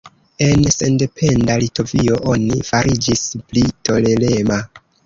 [0.45, 4.65] En sendependa Litovio oni fariĝis pli tolerema.